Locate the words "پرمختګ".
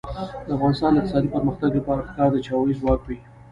1.35-1.71